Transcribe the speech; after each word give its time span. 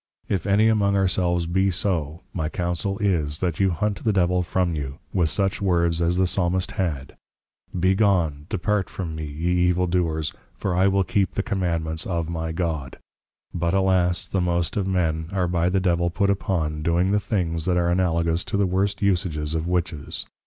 If 0.27 0.47
any 0.47 0.67
among 0.67 0.95
ourselves 0.95 1.45
be 1.45 1.69
so, 1.69 2.21
my 2.33 2.49
councel 2.49 2.97
is, 2.97 3.37
that 3.37 3.59
you 3.59 3.69
hunt 3.69 4.03
the 4.03 4.11
Devil 4.11 4.41
from 4.41 4.73
you, 4.73 4.97
with 5.13 5.29
such 5.29 5.61
words 5.61 6.01
as 6.01 6.17
the 6.17 6.25
Psalmist 6.25 6.71
had, 6.71 7.15
Be 7.79 7.93
gone, 7.93 8.47
Depart 8.49 8.89
from 8.89 9.13
me, 9.13 9.25
ye 9.25 9.51
evil 9.67 9.85
Doers, 9.85 10.33
for 10.55 10.73
I 10.73 10.87
will 10.87 11.03
keep 11.03 11.35
the 11.35 11.43
Commandments 11.43 12.07
of 12.07 12.31
my 12.31 12.51
God. 12.51 12.97
But 13.53 13.75
alas, 13.75 14.25
the 14.25 14.41
most 14.41 14.75
of 14.75 14.87
men, 14.87 15.29
are 15.33 15.47
by 15.47 15.69
the 15.69 15.79
Devil 15.79 16.09
put 16.09 16.31
upon 16.31 16.81
doing 16.81 17.11
the 17.11 17.19
things 17.19 17.65
that 17.65 17.77
are 17.77 17.89
Analogous 17.91 18.43
to 18.45 18.57
the 18.57 18.65
worst 18.65 19.03
usages 19.03 19.53
of 19.53 19.67
Witches. 19.67 20.25